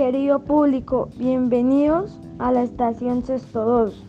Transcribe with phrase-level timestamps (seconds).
[0.00, 4.02] querido público, bienvenidos a la estación Sexto 2.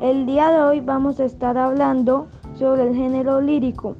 [0.00, 3.96] El día de hoy vamos a estar hablando sobre el género lírico.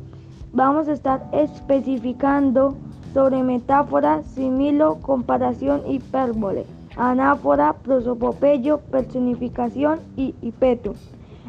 [0.53, 2.77] Vamos a estar especificando
[3.13, 6.65] sobre metáfora, similo, comparación, hipérbole,
[6.97, 10.95] anáfora, prosopopeyo, personificación y hipeto.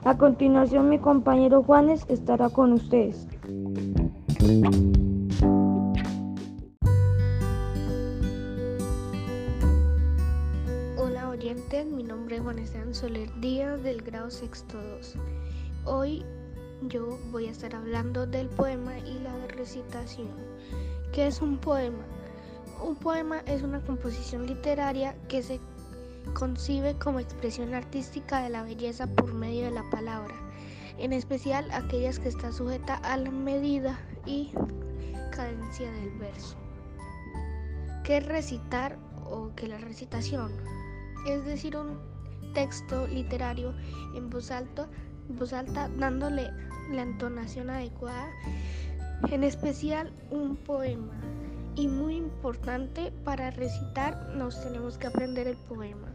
[0.03, 3.27] A continuación mi compañero Juanes estará con ustedes.
[11.85, 15.13] Mi nombre es Esteban Soler Díaz del grado sexto 2.
[15.85, 16.25] Hoy
[16.87, 20.31] yo voy a estar hablando del poema y la recitación.
[21.13, 22.03] ¿Qué es un poema?
[22.83, 25.59] Un poema es una composición literaria que se
[26.33, 30.33] concibe como expresión artística de la belleza por medio de la palabra,
[30.97, 34.51] en especial aquellas que está sujeta a la medida y
[35.31, 36.57] cadencia del verso.
[38.03, 38.97] ¿Qué es recitar
[39.29, 40.51] o qué es la recitación?
[41.27, 41.99] Es decir, un
[42.53, 43.73] texto literario
[44.15, 44.87] en voz alta,
[45.27, 46.49] voz alta dándole
[46.89, 48.29] la entonación adecuada,
[49.29, 51.13] en especial un poema.
[51.75, 56.07] Y muy importante, para recitar nos tenemos que aprender el poema.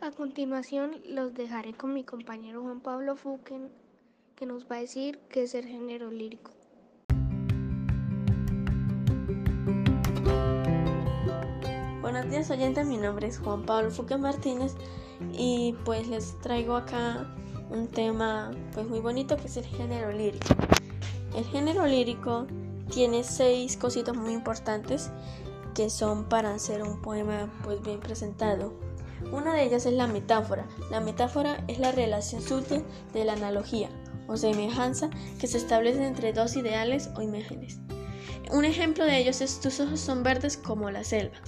[0.00, 3.70] A continuación los dejaré con mi compañero Juan Pablo Fuquen,
[4.36, 6.52] que nos va a decir qué es el género lírico.
[12.22, 14.74] Buenos días oyentes, mi nombre es Juan Pablo Fuquen Martínez
[15.32, 17.26] y pues les traigo acá
[17.68, 20.54] un tema pues muy bonito que es el género lírico.
[21.34, 22.46] El género lírico
[22.92, 25.10] tiene seis cositas muy importantes
[25.74, 28.72] que son para hacer un poema pues bien presentado.
[29.32, 30.68] Una de ellas es la metáfora.
[30.92, 33.90] La metáfora es la relación sutil de la analogía
[34.28, 37.80] o semejanza que se establece entre dos ideales o imágenes.
[38.52, 41.38] Un ejemplo de ellos es tus ojos son verdes como la selva.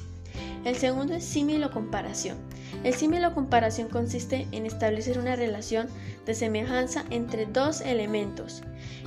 [0.64, 2.38] El segundo es símil o comparación.
[2.84, 5.88] El símil o comparación consiste en establecer una relación
[6.24, 8.62] de semejanza entre dos elementos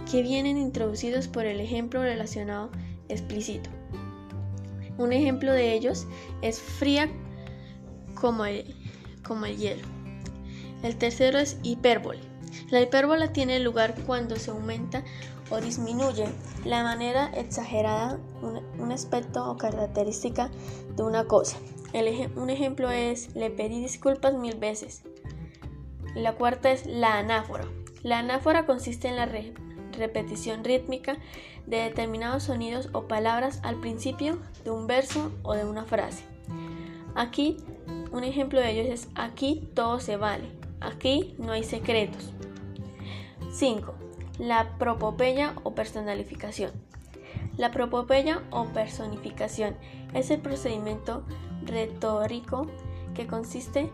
[0.10, 2.72] que vienen introducidos por el ejemplo relacionado
[3.10, 3.70] explícito.
[4.98, 6.08] Un ejemplo de ellos
[6.42, 7.10] es fría
[8.14, 8.76] como el,
[9.26, 9.88] como el hielo.
[10.84, 12.37] El tercero es hipérbole.
[12.70, 15.04] La hipérbola tiene lugar cuando se aumenta
[15.50, 16.26] o disminuye
[16.66, 20.50] la manera exagerada un, aspecto o característica
[20.96, 21.58] de una cosa.
[22.36, 25.04] un ejemplo es le pedí disculpas mil veces.
[26.16, 27.66] La cuarta es la anáfora.
[28.04, 29.30] La anáfora consiste en la
[29.92, 31.18] repetición rítmica
[31.66, 36.24] de determinados sonidos o palabras al principio de un verso o de una frase.
[37.16, 37.58] Aquí,
[38.12, 42.32] un ejemplo de ellos es aquí todo se vale, aquí no hay secretos.
[43.58, 43.92] 5.
[44.38, 46.70] La propopeya o personalificación.
[47.58, 49.76] La propopeya o personificación
[50.14, 51.24] es el procedimiento
[51.64, 52.68] retórico
[53.16, 53.90] que consiste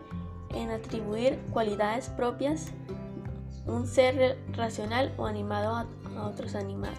[0.50, 2.72] en atribuir cualidades propias
[3.66, 5.86] un ser racional o animado a,
[6.26, 6.98] otros animados.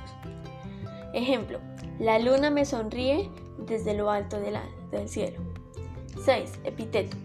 [1.14, 1.60] Ejemplo,
[2.00, 5.40] la luna me sonríe desde lo alto del cielo.
[6.20, 6.62] 6.
[6.64, 7.16] Epíteto.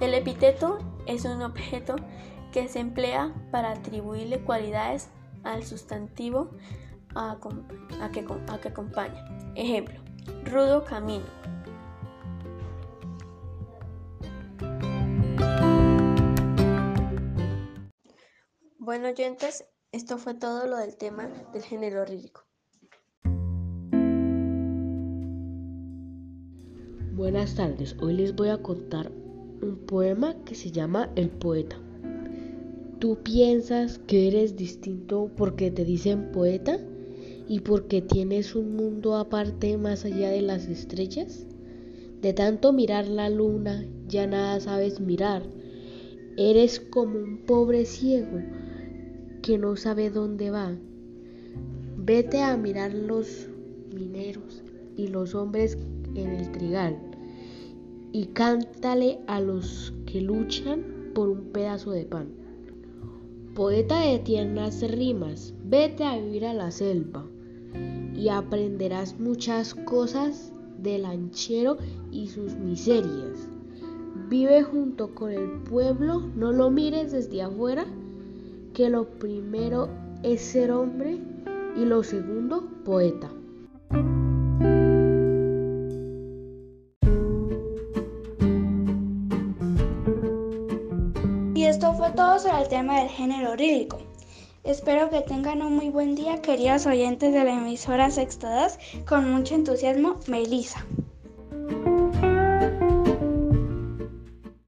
[0.00, 1.96] El epíteto es un objeto
[2.52, 5.08] que se emplea para atribuirle cualidades
[5.42, 6.50] al sustantivo
[7.14, 7.38] a,
[8.12, 9.24] que, a que acompaña.
[9.54, 10.00] Ejemplo,
[10.44, 11.24] rudo camino.
[18.78, 22.42] Bueno, oyentes, esto fue todo lo del tema del género lírico.
[27.14, 31.81] Buenas tardes, hoy les voy a contar un poema que se llama El poeta.
[33.02, 36.78] ¿Tú piensas que eres distinto porque te dicen poeta
[37.48, 41.44] y porque tienes un mundo aparte más allá de las estrellas?
[42.20, 45.42] De tanto mirar la luna ya nada sabes mirar.
[46.36, 48.40] Eres como un pobre ciego
[49.42, 50.78] que no sabe dónde va.
[51.96, 53.48] Vete a mirar los
[53.92, 54.62] mineros
[54.96, 55.76] y los hombres
[56.14, 56.96] en el trigal
[58.12, 62.41] y cántale a los que luchan por un pedazo de pan.
[63.54, 67.26] Poeta de tiernas rimas, vete a vivir a la selva
[68.16, 71.76] y aprenderás muchas cosas del lanchero
[72.10, 73.46] y sus miserias.
[74.30, 77.84] Vive junto con el pueblo, no lo mires desde afuera
[78.72, 79.90] que lo primero
[80.22, 81.18] es ser hombre
[81.76, 83.30] y lo segundo poeta.
[92.16, 93.98] Todo sobre el tema del género lírico.
[94.64, 99.04] Espero que tengan un muy buen día, queridos oyentes de la emisora Sexto 2.
[99.06, 100.84] Con mucho entusiasmo, Melissa.